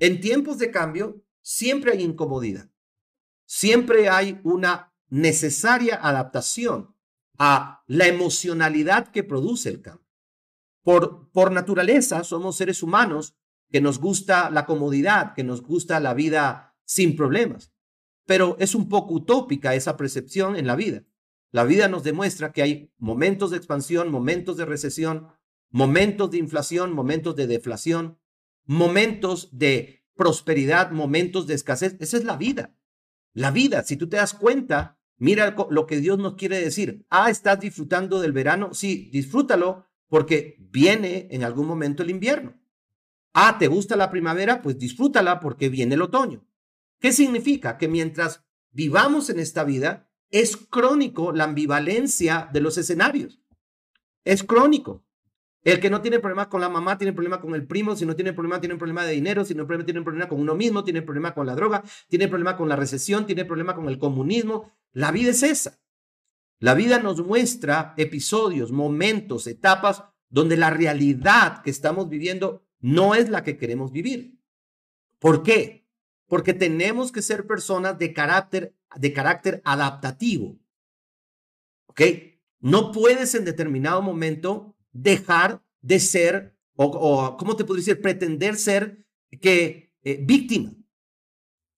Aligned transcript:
En 0.00 0.20
tiempos 0.20 0.58
de 0.58 0.70
cambio, 0.70 1.22
siempre 1.42 1.92
hay 1.92 2.02
incomodidad. 2.02 2.70
Siempre 3.46 4.08
hay 4.08 4.40
una 4.44 4.94
necesaria 5.10 5.98
adaptación 6.00 6.96
a 7.38 7.84
la 7.86 8.06
emocionalidad 8.06 9.08
que 9.08 9.24
produce 9.24 9.68
el 9.68 9.82
cambio. 9.82 10.06
Por, 10.82 11.30
por 11.32 11.52
naturaleza, 11.52 12.24
somos 12.24 12.56
seres 12.56 12.82
humanos 12.82 13.36
que 13.70 13.80
nos 13.80 13.98
gusta 13.98 14.50
la 14.50 14.64
comodidad, 14.64 15.34
que 15.34 15.44
nos 15.44 15.62
gusta 15.62 16.00
la 16.00 16.14
vida 16.14 16.76
sin 16.84 17.14
problemas. 17.14 17.72
Pero 18.24 18.56
es 18.58 18.74
un 18.74 18.88
poco 18.88 19.14
utópica 19.14 19.74
esa 19.74 19.96
percepción 19.96 20.56
en 20.56 20.66
la 20.66 20.76
vida. 20.76 21.04
La 21.52 21.64
vida 21.64 21.88
nos 21.88 22.04
demuestra 22.04 22.52
que 22.52 22.62
hay 22.62 22.92
momentos 22.96 23.50
de 23.50 23.58
expansión, 23.58 24.10
momentos 24.10 24.56
de 24.56 24.64
recesión, 24.64 25.28
momentos 25.70 26.30
de 26.30 26.38
inflación, 26.38 26.92
momentos 26.92 27.36
de 27.36 27.46
deflación, 27.46 28.19
momentos 28.70 29.48
de 29.50 30.04
prosperidad, 30.14 30.92
momentos 30.92 31.48
de 31.48 31.54
escasez. 31.54 31.96
Esa 31.98 32.16
es 32.18 32.24
la 32.24 32.36
vida. 32.36 32.76
La 33.32 33.50
vida, 33.50 33.82
si 33.82 33.96
tú 33.96 34.08
te 34.08 34.16
das 34.16 34.32
cuenta, 34.32 34.96
mira 35.16 35.56
lo 35.70 35.86
que 35.88 35.96
Dios 35.96 36.20
nos 36.20 36.36
quiere 36.36 36.60
decir. 36.60 37.04
Ah, 37.10 37.30
estás 37.30 37.58
disfrutando 37.58 38.20
del 38.20 38.30
verano. 38.30 38.72
Sí, 38.72 39.10
disfrútalo 39.12 39.86
porque 40.06 40.56
viene 40.60 41.26
en 41.32 41.42
algún 41.42 41.66
momento 41.66 42.04
el 42.04 42.10
invierno. 42.10 42.60
Ah, 43.32 43.56
¿te 43.58 43.66
gusta 43.66 43.96
la 43.96 44.08
primavera? 44.08 44.62
Pues 44.62 44.78
disfrútala 44.78 45.40
porque 45.40 45.68
viene 45.68 45.96
el 45.96 46.02
otoño. 46.02 46.46
¿Qué 47.00 47.10
significa? 47.10 47.76
Que 47.76 47.88
mientras 47.88 48.44
vivamos 48.70 49.30
en 49.30 49.40
esta 49.40 49.64
vida, 49.64 50.12
es 50.30 50.56
crónico 50.56 51.32
la 51.32 51.42
ambivalencia 51.42 52.48
de 52.52 52.60
los 52.60 52.78
escenarios. 52.78 53.40
Es 54.24 54.44
crónico. 54.44 55.04
El 55.62 55.78
que 55.78 55.90
no 55.90 56.00
tiene 56.00 56.20
problema 56.20 56.48
con 56.48 56.60
la 56.60 56.70
mamá 56.70 56.96
tiene 56.96 57.12
problema 57.12 57.40
con 57.40 57.54
el 57.54 57.66
primo, 57.66 57.94
si 57.94 58.06
no 58.06 58.16
tiene 58.16 58.32
problema 58.32 58.60
tiene 58.60 58.74
un 58.74 58.78
problema 58.78 59.04
de 59.04 59.12
dinero, 59.12 59.44
si 59.44 59.54
no 59.54 59.66
tiene 59.66 60.02
problema 60.02 60.28
con 60.28 60.40
uno 60.40 60.54
mismo, 60.54 60.84
tiene 60.84 61.02
problema 61.02 61.34
con 61.34 61.46
la 61.46 61.54
droga, 61.54 61.82
tiene 62.08 62.28
problema 62.28 62.56
con 62.56 62.68
la 62.68 62.76
recesión, 62.76 63.26
tiene 63.26 63.44
problema 63.44 63.74
con 63.74 63.88
el 63.88 63.98
comunismo. 63.98 64.72
La 64.92 65.12
vida 65.12 65.30
es 65.30 65.42
esa. 65.42 65.78
La 66.58 66.74
vida 66.74 66.98
nos 66.98 67.24
muestra 67.24 67.94
episodios, 67.96 68.72
momentos, 68.72 69.46
etapas 69.46 70.04
donde 70.30 70.56
la 70.56 70.70
realidad 70.70 71.62
que 71.62 71.70
estamos 71.70 72.08
viviendo 72.08 72.64
no 72.78 73.14
es 73.14 73.28
la 73.28 73.42
que 73.42 73.58
queremos 73.58 73.92
vivir. 73.92 74.38
¿Por 75.18 75.42
qué? 75.42 75.86
Porque 76.26 76.54
tenemos 76.54 77.12
que 77.12 77.20
ser 77.20 77.46
personas 77.46 77.98
de 77.98 78.14
carácter, 78.14 78.74
de 78.96 79.12
carácter 79.12 79.60
adaptativo. 79.64 80.58
¿Ok? 81.86 82.00
No 82.60 82.92
puedes 82.92 83.34
en 83.34 83.44
determinado 83.44 84.00
momento 84.00 84.76
dejar 84.92 85.62
de 85.80 86.00
ser, 86.00 86.56
o, 86.74 87.36
¿cómo 87.38 87.56
te 87.56 87.64
puedo 87.64 87.78
decir? 87.78 88.00
Pretender 88.00 88.56
ser 88.56 89.06
que 89.40 89.92
eh, 90.02 90.18
víctima. 90.22 90.72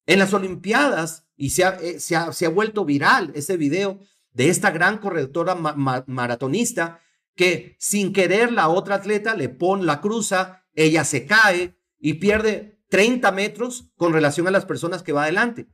En 0.07 0.19
las 0.19 0.33
Olimpiadas, 0.33 1.29
y 1.37 1.51
se 1.51 1.65
ha, 1.65 1.71
eh, 1.81 2.01
se, 2.01 2.17
ha, 2.17 2.33
se 2.33 2.47
ha, 2.47 2.51
vuelto 2.51 2.85
viral 2.85 3.33
ese 3.35 3.57
video 3.57 4.01
de 4.33 4.49
esta 4.49 4.71
gran 4.71 4.99
corredora 4.99 5.55
maratonista 5.55 7.01
que 7.35 7.77
sin 7.79 8.13
querer 8.13 8.53
la 8.53 8.69
otra 8.69 8.97
atleta 8.97 9.35
le 9.35 9.49
pone 9.49 9.85
la 9.85 10.01
cruza, 10.01 10.65
ella 10.75 11.05
se 11.05 11.27
cae 11.27 11.77
y 11.99 12.15
pierde 12.15 12.83
30 12.89 13.33
metros 13.33 13.91
con 13.97 14.13
relación 14.13 14.47
a 14.49 14.51
las 14.51 14.67
personas 14.67 15.03
que 15.03 15.13
va 15.13 15.25
adelante. 15.25 15.69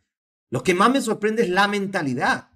Lo 0.50 0.62
que 0.62 0.74
más 0.74 0.90
me 0.90 1.00
sorprende 1.00 1.42
es 1.42 1.50
la 1.50 1.68
mentalidad. 1.68 2.50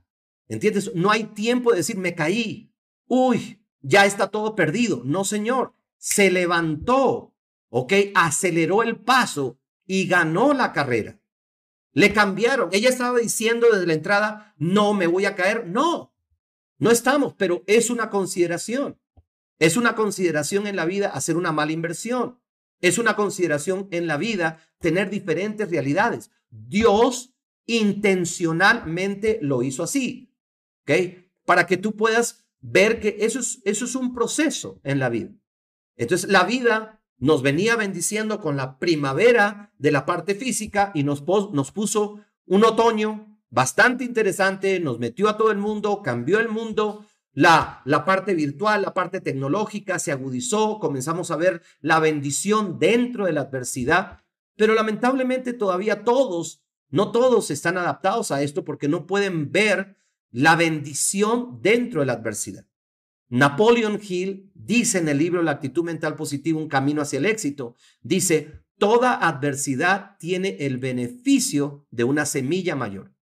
¿Entiendes? 0.48 0.92
No 0.94 1.10
hay 1.10 1.24
tiempo 1.24 1.70
de 1.70 1.78
decir 1.78 1.96
me 1.96 2.14
caí. 2.14 2.72
Uy, 3.06 3.61
ya 3.82 4.06
está 4.06 4.28
todo 4.28 4.54
perdido. 4.54 5.02
No, 5.04 5.24
señor. 5.24 5.74
Se 5.98 6.30
levantó, 6.30 7.34
¿ok? 7.68 7.92
Aceleró 8.14 8.82
el 8.82 8.96
paso 8.96 9.58
y 9.86 10.06
ganó 10.06 10.52
la 10.52 10.72
carrera. 10.72 11.20
Le 11.92 12.12
cambiaron. 12.12 12.70
Ella 12.72 12.88
estaba 12.88 13.18
diciendo 13.18 13.68
desde 13.70 13.86
la 13.86 13.92
entrada, 13.92 14.54
no 14.56 14.94
me 14.94 15.06
voy 15.06 15.26
a 15.26 15.36
caer. 15.36 15.68
No, 15.68 16.14
no 16.78 16.90
estamos, 16.90 17.34
pero 17.34 17.62
es 17.66 17.90
una 17.90 18.10
consideración. 18.10 18.98
Es 19.58 19.76
una 19.76 19.94
consideración 19.94 20.66
en 20.66 20.74
la 20.74 20.86
vida 20.86 21.08
hacer 21.08 21.36
una 21.36 21.52
mala 21.52 21.72
inversión. 21.72 22.40
Es 22.80 22.98
una 22.98 23.14
consideración 23.14 23.86
en 23.92 24.08
la 24.08 24.16
vida 24.16 24.58
tener 24.78 25.08
diferentes 25.08 25.70
realidades. 25.70 26.32
Dios 26.50 27.32
intencionalmente 27.66 29.38
lo 29.40 29.62
hizo 29.62 29.84
así, 29.84 30.34
¿ok? 30.82 31.22
Para 31.44 31.66
que 31.66 31.76
tú 31.76 31.94
puedas 31.94 32.44
ver 32.62 33.00
que 33.00 33.16
eso 33.20 33.40
es, 33.40 33.60
eso 33.64 33.84
es 33.84 33.94
un 33.94 34.14
proceso 34.14 34.80
en 34.84 34.98
la 34.98 35.10
vida. 35.10 35.30
Entonces, 35.96 36.30
la 36.30 36.44
vida 36.44 37.02
nos 37.18 37.42
venía 37.42 37.76
bendiciendo 37.76 38.40
con 38.40 38.56
la 38.56 38.78
primavera 38.78 39.72
de 39.78 39.92
la 39.92 40.06
parte 40.06 40.34
física 40.34 40.90
y 40.94 41.02
nos, 41.04 41.22
nos 41.52 41.70
puso 41.70 42.20
un 42.46 42.64
otoño 42.64 43.38
bastante 43.50 44.04
interesante, 44.04 44.80
nos 44.80 44.98
metió 44.98 45.28
a 45.28 45.36
todo 45.36 45.52
el 45.52 45.58
mundo, 45.58 46.02
cambió 46.02 46.40
el 46.40 46.48
mundo, 46.48 47.04
la, 47.32 47.82
la 47.84 48.04
parte 48.04 48.34
virtual, 48.34 48.82
la 48.82 48.94
parte 48.94 49.20
tecnológica 49.20 49.98
se 49.98 50.10
agudizó, 50.10 50.78
comenzamos 50.80 51.30
a 51.30 51.36
ver 51.36 51.62
la 51.80 52.00
bendición 52.00 52.78
dentro 52.78 53.26
de 53.26 53.32
la 53.32 53.42
adversidad, 53.42 54.20
pero 54.56 54.74
lamentablemente 54.74 55.52
todavía 55.52 56.04
todos, 56.04 56.62
no 56.88 57.12
todos 57.12 57.50
están 57.50 57.78
adaptados 57.78 58.32
a 58.32 58.42
esto 58.42 58.64
porque 58.64 58.88
no 58.88 59.06
pueden 59.06 59.52
ver 59.52 59.96
la 60.32 60.56
bendición 60.56 61.60
dentro 61.62 62.00
de 62.00 62.06
la 62.06 62.14
adversidad. 62.14 62.66
Napoleon 63.28 64.00
Hill 64.02 64.50
dice 64.54 64.98
en 64.98 65.08
el 65.08 65.18
libro 65.18 65.42
La 65.42 65.52
actitud 65.52 65.84
mental 65.84 66.16
positiva, 66.16 66.58
un 66.58 66.68
camino 66.68 67.00
hacia 67.02 67.18
el 67.18 67.26
éxito, 67.26 67.76
dice, 68.02 68.64
toda 68.78 69.14
adversidad 69.14 70.16
tiene 70.18 70.56
el 70.60 70.78
beneficio 70.78 71.86
de 71.90 72.04
una 72.04 72.26
semilla 72.26 72.74
mayor. 72.74 73.14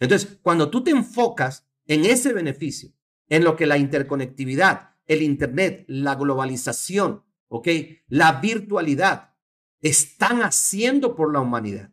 Entonces, 0.00 0.38
cuando 0.42 0.70
tú 0.70 0.82
te 0.82 0.90
enfocas 0.90 1.68
en 1.86 2.04
ese 2.04 2.32
beneficio, 2.32 2.92
en 3.28 3.44
lo 3.44 3.54
que 3.54 3.66
la 3.66 3.78
interconectividad, 3.78 4.96
el 5.06 5.22
Internet, 5.22 5.84
la 5.86 6.14
globalización, 6.14 7.24
¿ok? 7.48 7.68
La 8.08 8.40
virtualidad 8.40 9.34
están 9.80 10.42
haciendo 10.42 11.14
por 11.14 11.32
la 11.32 11.40
humanidad. 11.40 11.92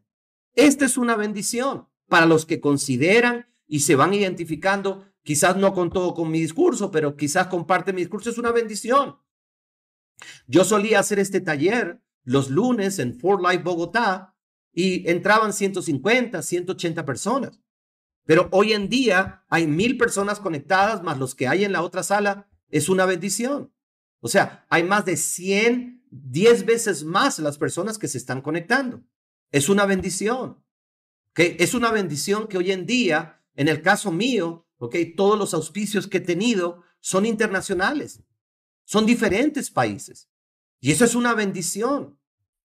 Esta 0.54 0.86
es 0.86 0.98
una 0.98 1.16
bendición 1.16 1.88
para 2.08 2.26
los 2.26 2.46
que 2.46 2.60
consideran 2.60 3.49
y 3.70 3.82
se 3.82 3.96
van 3.96 4.14
identificando, 4.14 5.06
quizás 5.24 5.56
no 5.56 5.74
con 5.74 5.92
todo 5.92 6.16
con 6.16 6.30
mi 6.32 6.42
discurso, 6.42 6.90
pero 6.92 7.16
quizás 7.16 7.48
comparte 7.48 7.94
mi 7.94 8.02
discurso, 8.02 8.32
es 8.32 8.40
una 8.40 8.52
bendición. 8.52 9.18
Yo 10.48 10.66
solía 10.66 11.00
hacer 11.00 11.20
este 11.20 11.40
taller 11.40 12.02
los 12.24 12.50
lunes 12.50 13.00
en 13.00 13.18
Fort 13.18 13.42
Life, 13.42 13.64
Bogotá, 13.64 14.36
y 14.74 15.10
entraban 15.10 15.54
150, 15.54 16.42
180 16.42 17.06
personas. 17.06 17.62
Pero 18.26 18.50
hoy 18.52 18.74
en 18.74 18.90
día 18.90 19.46
hay 19.50 19.68
mil 19.68 19.98
personas 19.98 20.40
conectadas, 20.40 21.04
más 21.04 21.18
los 21.18 21.36
que 21.36 21.48
hay 21.48 21.64
en 21.64 21.72
la 21.72 21.84
otra 21.84 22.04
sala, 22.04 22.50
es 22.70 22.90
una 22.90 23.06
bendición. 23.06 23.72
O 24.20 24.28
sea, 24.28 24.66
hay 24.70 24.84
más 24.84 25.06
de 25.06 25.16
100, 25.16 26.06
10 26.10 26.66
veces 26.66 27.04
más 27.04 27.40
las 27.40 27.58
personas 27.58 27.98
que 27.98 28.08
se 28.08 28.18
están 28.18 28.42
conectando. 28.42 29.04
Es 29.52 29.70
una 29.70 29.86
bendición. 29.86 30.64
¿okay? 31.32 31.56
Es 31.60 31.74
una 31.74 31.92
bendición 31.92 32.48
que 32.48 32.58
hoy 32.58 32.72
en 32.72 32.86
día 32.86 33.39
en 33.60 33.68
el 33.68 33.82
caso 33.82 34.10
mío, 34.14 34.66
ok, 34.78 34.96
todos 35.18 35.38
los 35.38 35.54
auspicios 35.54 36.08
que 36.08 36.20
he 36.20 36.22
tenido 36.22 36.82
son 37.02 37.26
internacionales, 37.26 38.24
son 38.86 39.06
diferentes 39.06 39.70
países. 39.70 40.30
Y 40.80 40.94
eso 40.94 41.04
es 41.04 41.14
una 41.14 41.34
bendición. 41.34 42.18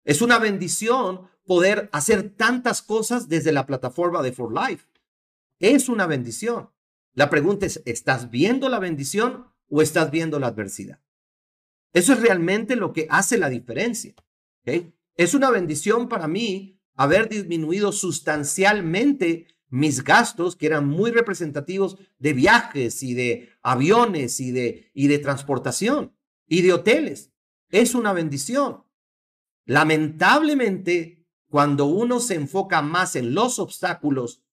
Es 0.03 0.21
una 0.21 0.37
bendición 0.37 1.27
poder 1.43 1.89
hacer 1.91 2.29
tantas 2.35 2.83
cosas 2.83 3.27
desde 3.29 3.51
la 3.51 3.65
plataforma 3.65 4.21
de 4.21 4.31
For 4.31 4.53
Life. 4.53 4.85
Es 5.57 5.89
una 5.89 6.05
bendición. 6.05 6.69
La 7.15 7.31
pregunta 7.31 7.65
es, 7.65 7.81
¿estás 7.85 8.29
viendo 8.29 8.69
la 8.69 8.77
bendición 8.77 9.47
o 9.67 9.81
estás 9.81 10.11
viendo 10.11 10.37
la 10.37 10.47
adversidad? 10.49 10.99
Eso 11.93 12.13
es 12.13 12.19
realmente 12.19 12.75
lo 12.75 12.93
que 12.93 13.07
hace 13.09 13.39
la 13.39 13.49
diferencia. 13.49 14.13
Es 15.15 15.33
una 15.33 15.49
bendición 15.49 16.09
para 16.09 16.27
mí 16.27 16.79
haber 16.93 17.27
disminuido 17.27 17.91
sustancialmente 17.91 19.47
mis 19.75 20.05
gastos, 20.05 20.55
que 20.55 20.67
eran 20.67 20.87
muy 20.87 21.11
representativos 21.11 21.97
de 22.17 22.31
viajes 22.31 23.03
y 23.03 23.13
de 23.13 23.49
aviones 23.61 24.39
y 24.39 24.51
de, 24.51 24.89
y 24.93 25.07
de 25.07 25.19
transportación 25.19 26.15
y 26.47 26.61
de 26.61 26.71
hoteles. 26.71 27.33
Es 27.69 27.93
una 27.93 28.13
bendición. 28.13 28.85
Lamentablemente, 29.65 31.27
cuando 31.49 31.87
uno 31.87 32.21
se 32.21 32.35
enfoca 32.35 32.81
más 32.81 33.17
en 33.17 33.33
los 33.33 33.59
obstáculos, 33.59 34.43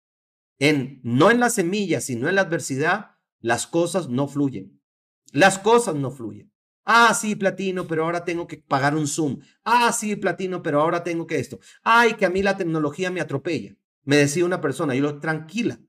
en 0.58 1.00
no 1.04 1.30
en 1.30 1.38
las 1.38 1.54
semillas, 1.54 2.04
sino 2.04 2.28
en 2.28 2.34
la 2.34 2.42
adversidad, 2.42 3.12
las 3.38 3.68
cosas 3.68 4.08
no 4.08 4.26
fluyen. 4.26 4.82
Las 5.30 5.58
cosas 5.58 5.94
no 5.94 6.10
fluyen. 6.10 6.52
Ah, 6.84 7.14
sí, 7.14 7.36
platino, 7.36 7.86
pero 7.86 8.04
ahora 8.04 8.24
tengo 8.24 8.48
que 8.48 8.56
pagar 8.56 8.96
un 8.96 9.06
Zoom. 9.06 9.38
Ah, 9.62 9.92
sí, 9.92 10.16
platino, 10.16 10.62
pero 10.62 10.80
ahora 10.80 11.04
tengo 11.04 11.28
que 11.28 11.38
esto. 11.38 11.60
Ay, 11.84 12.14
que 12.14 12.26
a 12.26 12.30
mí 12.30 12.42
la 12.42 12.56
tecnología 12.56 13.12
me 13.12 13.20
atropella. 13.20 13.76
Me 14.04 14.16
decía 14.16 14.44
una 14.44 14.60
persona, 14.60 14.94
yo 14.94 15.02
lo 15.02 15.20
tranquila, 15.20 15.80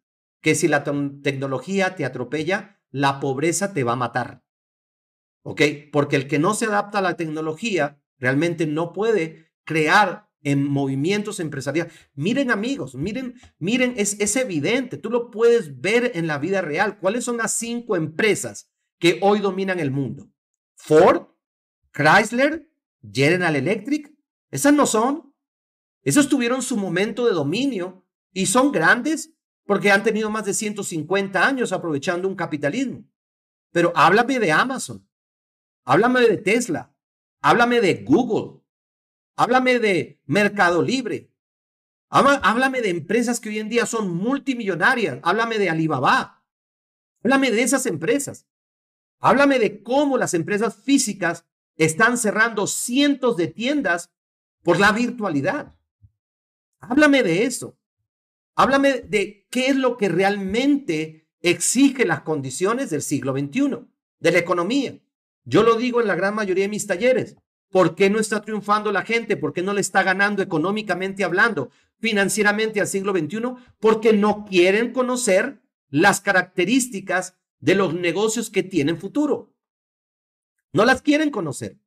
que 0.42 0.56
si 0.56 0.68
la 0.68 0.84
tecnología 0.84 1.96
te 1.96 2.06
atropella, 2.06 2.82
la 2.92 3.20
pobreza 3.20 3.74
te 3.74 3.84
va 3.84 3.94
a 3.94 3.98
matar. 3.98 4.44
¿Ok? 5.44 5.62
Porque 5.92 6.16
el 6.16 6.28
que 6.28 6.40
no 6.40 6.54
se 6.54 6.66
adapta 6.66 7.00
a 7.00 7.02
la 7.02 7.18
tecnología 7.18 8.00
realmente 8.18 8.68
no 8.68 8.94
puede 8.94 9.52
crear 9.66 10.30
en 10.42 10.68
movimientos 10.70 11.40
empresariales. 11.40 11.94
Miren 12.14 12.52
amigos, 12.52 12.96
miren, 12.96 13.36
miren, 13.58 13.94
es, 13.98 14.20
es 14.20 14.36
evidente, 14.36 14.98
tú 14.98 15.10
lo 15.10 15.32
puedes 15.32 15.80
ver 15.82 16.12
en 16.16 16.28
la 16.28 16.38
vida 16.38 16.62
real. 16.62 17.00
¿Cuáles 17.00 17.24
son 17.24 17.38
las 17.38 17.54
cinco 17.54 17.96
empresas 17.96 18.70
que 19.00 19.20
hoy 19.22 19.40
dominan 19.40 19.80
el 19.80 19.92
mundo? 19.92 20.30
Ford, 20.76 21.28
Chrysler, 21.94 22.70
General 23.12 23.56
Electric. 23.56 24.14
Esas 24.52 24.74
no 24.74 24.86
son. 24.86 25.34
Esos 26.04 26.28
tuvieron 26.28 26.62
su 26.62 26.78
momento 26.78 27.26
de 27.26 27.34
dominio 27.34 28.03
y 28.34 28.48
son 28.48 28.72
grandes 28.72 29.34
porque 29.66 29.92
han 29.92 30.04
tenido 30.04 30.30
más 30.30 30.46
de 30.46 30.54
150 30.54 31.46
años 31.46 31.72
aprovechando 31.72 32.28
un 32.28 32.36
capitalismo. 32.36 33.06
Pero 33.72 33.94
háblame 33.96 34.40
de 34.40 34.52
Amazon, 34.52 35.08
háblame 35.86 36.22
de 36.22 36.38
Tesla, 36.38 36.94
háblame 37.42 37.82
de 37.82 38.04
Google, 38.04 38.62
háblame 39.36 39.80
de 39.80 40.22
Mercado 40.26 40.82
Libre, 40.82 41.32
háblame 42.10 42.82
de 42.82 42.90
empresas 42.90 43.40
que 43.40 43.50
hoy 43.50 43.60
en 43.60 43.70
día 43.70 43.86
son 43.86 44.14
multimillonarias, 44.16 45.20
háblame 45.24 45.58
de 45.58 45.70
Alibaba, 45.70 46.44
háblame 47.24 47.52
de 47.52 47.64
esas 47.64 47.86
empresas, 47.86 48.48
háblame 49.20 49.58
de 49.58 49.82
cómo 49.82 50.18
las 50.18 50.34
empresas 50.34 50.76
físicas 50.76 51.46
están 51.76 52.18
cerrando 52.18 52.68
cientos 52.68 53.38
de 53.38 53.48
tiendas 53.48 54.12
por 54.62 54.80
la 54.80 54.92
virtualidad. 54.92 55.76
Háblame 56.80 57.24
de 57.24 57.46
eso. 57.46 57.78
Háblame 58.56 59.02
de 59.02 59.48
qué 59.50 59.68
es 59.68 59.76
lo 59.76 59.98
que 59.98 60.10
realmente 60.10 61.28
exige 61.42 62.06
las 62.06 62.22
condiciones 62.22 62.90
del 62.90 63.02
siglo 63.02 63.34
XXI, 63.34 63.88
de 64.20 64.32
la 64.32 64.38
economía. 64.38 65.00
Yo 65.44 65.64
lo 65.64 65.76
digo 65.76 66.02
en 66.02 66.08
la 66.08 66.16
gran 66.16 66.36
mayoría 66.36 66.66
de 66.66 66.70
mis 66.70 66.88
talleres. 66.88 67.36
¿Por 67.70 67.96
qué 67.96 68.10
no 68.10 68.20
está 68.20 68.42
triunfando 68.42 68.92
la 68.92 69.02
gente? 69.02 69.36
¿Por 69.36 69.52
qué 69.52 69.64
no 69.64 69.74
le 69.74 69.82
está 69.82 70.04
ganando 70.04 70.44
económicamente 70.44 71.24
hablando, 71.24 71.72
financieramente 72.00 72.80
al 72.80 72.88
siglo 72.88 73.12
XXI? 73.12 73.42
Porque 73.80 74.14
no 74.14 74.46
quieren 74.46 74.94
conocer 74.94 75.62
las 75.90 76.22
características 76.22 77.36
de 77.60 77.76
los 77.76 77.96
negocios 77.96 78.50
que 78.50 78.62
tienen 78.62 79.00
futuro. 79.00 79.56
No 80.72 80.86
las 80.86 81.02
quieren 81.02 81.32
conocer. 81.32 81.80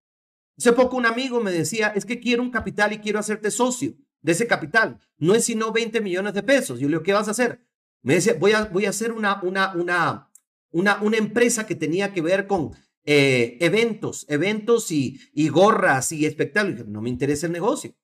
Hace 0.58 0.72
poco 0.72 0.96
un 0.96 1.06
amigo 1.06 1.40
me 1.40 1.52
decía, 1.52 1.88
es 1.88 2.04
que 2.04 2.18
quiero 2.18 2.42
un 2.42 2.50
capital 2.50 2.92
y 2.92 2.98
quiero 2.98 3.18
hacerte 3.18 3.50
socio 3.50 3.94
de 4.26 4.32
ese 4.32 4.48
capital. 4.48 4.98
No 5.18 5.36
es 5.36 5.44
sino 5.44 5.70
20 5.70 6.00
millones 6.00 6.34
de 6.34 6.42
pesos. 6.42 6.80
Yo 6.80 6.88
le 6.88 6.94
digo, 6.94 7.04
¿qué 7.04 7.12
vas 7.12 7.28
a 7.28 7.30
hacer? 7.30 7.60
Me 8.02 8.16
dice, 8.16 8.32
voy 8.32 8.52
a, 8.52 8.64
voy 8.64 8.84
a 8.84 8.90
hacer 8.90 9.12
una, 9.12 9.40
una, 9.40 9.72
una, 9.74 10.32
una, 10.72 11.00
una 11.00 11.16
empresa 11.16 11.64
que 11.64 11.76
tenía 11.76 12.12
que 12.12 12.22
ver 12.22 12.48
con 12.48 12.72
eh, 13.04 13.56
eventos, 13.60 14.26
eventos 14.28 14.90
y, 14.90 15.20
y 15.32 15.48
gorras 15.48 16.10
y 16.10 16.26
espectáculos. 16.26 16.88
No 16.88 17.00
me 17.02 17.08
interesa 17.08 17.46
el 17.46 17.52
negocio. 17.52 17.94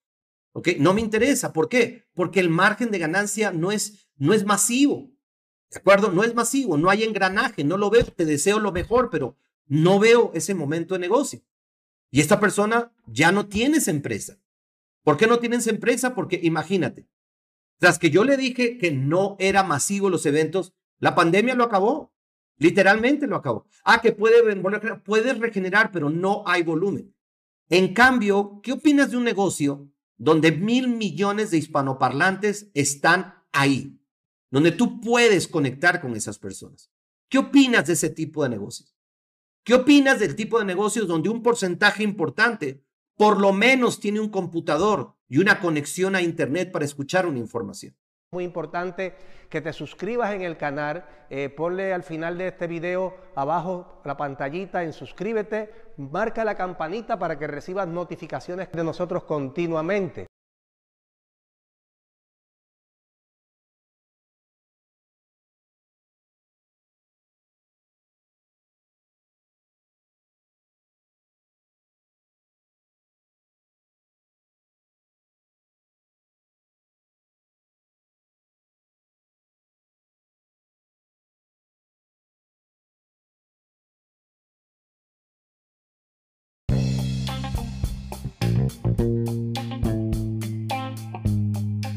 ¿Ok? 0.53 0.69
No 0.79 0.95
me 0.95 1.01
interesa. 1.01 1.53
¿Por 1.53 1.69
qué? 1.69 2.05
Porque 2.15 2.39
el 2.39 2.51
margen 2.51 2.93
de 2.93 3.01
ganancia 3.01 3.51
no 3.51 3.73
es, 3.73 4.09
no 4.17 4.33
es 4.33 4.47
masivo. 4.47 5.11
¿De 5.73 5.79
acuerdo? 5.81 6.13
No 6.13 6.23
es 6.23 6.37
masivo, 6.37 6.77
no 6.77 6.89
hay 6.89 7.03
engranaje, 7.03 7.65
no 7.65 7.79
lo 7.79 7.91
veo, 7.91 8.05
te 8.05 8.27
deseo 8.27 8.61
lo 8.61 8.71
mejor, 8.71 9.09
pero 9.11 9.39
no 9.67 9.99
veo 9.99 10.31
ese 10.35 10.55
momento 10.55 10.95
de 10.95 11.01
negocio. 11.01 11.41
Y 12.13 12.21
esta 12.21 12.39
persona 12.39 12.93
ya 13.07 13.33
no 13.33 13.49
tiene 13.49 13.79
esa 13.79 13.91
empresa. 13.91 14.39
¿Por 15.03 15.17
qué 15.17 15.27
no 15.27 15.39
tiene 15.39 15.57
esa 15.57 15.71
empresa? 15.71 16.15
Porque 16.15 16.39
imagínate, 16.43 17.09
tras 17.79 17.99
que 17.99 18.11
yo 18.11 18.25
le 18.25 18.37
dije 18.37 18.79
que 18.79 18.93
no 18.93 19.37
era 19.41 19.63
masivo 19.65 20.09
los 20.09 20.25
eventos, 20.27 20.73
la 20.99 21.15
pandemia 21.15 21.55
lo 21.55 21.65
acabó. 21.65 22.13
Literalmente 22.59 23.27
lo 23.27 23.35
acabó. 23.35 23.67
Ah, 23.85 24.01
que 24.01 24.13
puede, 24.13 24.55
puede 25.05 25.35
regenerar, 25.35 25.91
pero 25.91 26.09
no 26.09 26.45
hay 26.47 26.63
volumen. 26.63 27.13
En 27.69 27.93
cambio, 27.93 28.61
¿qué 28.63 28.73
opinas 28.73 29.11
de 29.11 29.17
un 29.17 29.25
negocio 29.25 29.91
donde 30.17 30.53
mil 30.53 30.89
millones 30.89 31.51
de 31.51 31.59
hispanoparlantes 31.59 32.71
están 32.75 33.35
ahí? 33.51 33.99
Donde 34.51 34.71
tú 34.71 35.01
puedes 35.01 35.49
conectar 35.49 36.01
con 36.01 36.15
esas 36.15 36.39
personas. 36.39 36.93
¿Qué 37.29 37.39
opinas 37.39 37.87
de 37.87 37.95
ese 37.95 38.11
tipo 38.11 38.45
de 38.45 38.51
negocios? 38.51 38.95
¿Qué 39.65 39.75
opinas 39.75 40.21
del 40.21 40.37
tipo 40.37 40.59
de 40.59 40.65
negocios 40.65 41.09
donde 41.09 41.31
un 41.31 41.43
porcentaje 41.43 42.03
importante 42.05 42.85
por 43.17 43.41
lo 43.41 43.53
menos 43.53 44.01
tiene 44.01 44.21
un 44.21 44.29
computador 44.29 45.15
y 45.29 45.39
una 45.39 45.61
conexión 45.61 46.15
a 46.15 46.23
Internet 46.23 46.73
para 46.73 46.85
escuchar 46.85 47.27
una 47.27 47.39
información? 47.39 47.95
Muy 48.33 48.45
importante 48.45 49.15
que 49.51 49.61
te 49.61 49.75
suscribas 49.75 50.33
en 50.33 50.41
el 50.41 50.57
canal, 50.57 51.05
eh, 51.29 51.51
ponle 51.51 51.93
al 51.93 52.03
final 52.03 52.39
de 52.39 52.49
este 52.49 52.67
video 52.67 53.15
abajo 53.35 54.01
la 54.07 54.17
pantallita 54.17 54.83
en 54.83 54.95
suscríbete, 54.95 55.71
marca 55.99 56.43
la 56.43 56.55
campanita 56.55 57.19
para 57.19 57.39
que 57.39 57.47
recibas 57.47 57.87
notificaciones 57.87 58.73
de 58.73 58.85
nosotros 58.85 59.25
continuamente. 59.25 60.27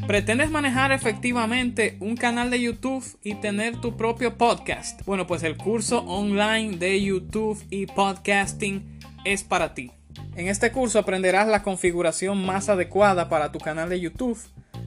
¿Pretendes 0.06 0.52
manejar 0.52 0.92
efectivamente 0.92 1.96
un 1.98 2.16
canal 2.16 2.48
de 2.48 2.60
YouTube 2.60 3.04
y 3.24 3.34
tener 3.34 3.80
tu 3.80 3.96
propio 3.96 4.38
podcast? 4.38 5.04
Bueno, 5.04 5.26
pues 5.26 5.42
el 5.42 5.56
curso 5.56 6.04
online 6.04 6.76
de 6.76 7.02
YouTube 7.02 7.60
y 7.70 7.86
podcasting 7.86 9.00
es 9.24 9.42
para 9.42 9.74
ti. 9.74 9.90
En 10.36 10.46
este 10.46 10.70
curso 10.70 11.00
aprenderás 11.00 11.48
la 11.48 11.64
configuración 11.64 12.46
más 12.46 12.68
adecuada 12.68 13.28
para 13.28 13.50
tu 13.50 13.58
canal 13.58 13.88
de 13.88 13.98
YouTube, 13.98 14.38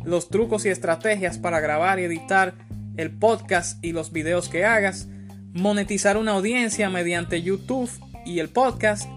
los 0.05 0.29
trucos 0.29 0.65
y 0.65 0.69
estrategias 0.69 1.37
para 1.37 1.59
grabar 1.59 1.99
y 1.99 2.03
editar 2.03 2.55
el 2.95 3.11
podcast 3.11 3.83
y 3.83 3.91
los 3.91 4.13
videos 4.13 4.47
que 4.47 4.63
hagas, 4.63 5.09
monetizar 5.51 6.15
una 6.15 6.31
audiencia 6.31 6.89
mediante 6.89 7.41
YouTube 7.41 7.91
y 8.25 8.39
el 8.39 8.49
podcast, 8.49 9.09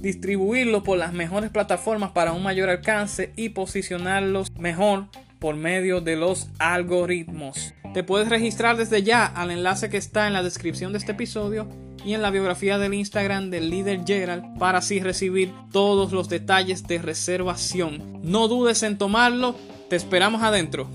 distribuirlo 0.00 0.82
por 0.82 0.98
las 0.98 1.12
mejores 1.12 1.50
plataformas 1.50 2.12
para 2.12 2.32
un 2.32 2.42
mayor 2.42 2.70
alcance 2.70 3.32
y 3.36 3.50
posicionarlos 3.50 4.50
mejor 4.58 5.06
por 5.38 5.56
medio 5.56 6.00
de 6.00 6.16
los 6.16 6.48
algoritmos. 6.58 7.74
Te 7.94 8.04
puedes 8.04 8.28
registrar 8.28 8.76
desde 8.76 9.02
ya 9.02 9.26
al 9.26 9.50
enlace 9.50 9.88
que 9.88 9.96
está 9.96 10.26
en 10.26 10.32
la 10.32 10.42
descripción 10.42 10.92
de 10.92 10.98
este 10.98 11.12
episodio 11.12 11.68
y 12.04 12.14
en 12.14 12.22
la 12.22 12.30
biografía 12.30 12.78
del 12.78 12.94
Instagram 12.94 13.50
del 13.50 13.70
líder 13.70 14.02
Gerald 14.06 14.58
para 14.58 14.78
así 14.78 15.00
recibir 15.00 15.52
todos 15.72 16.12
los 16.12 16.28
detalles 16.28 16.86
de 16.86 16.98
reservación. 16.98 18.20
No 18.22 18.48
dudes 18.48 18.82
en 18.82 18.96
tomarlo, 18.96 19.56
te 19.88 19.96
esperamos 19.96 20.42
adentro. 20.42 20.88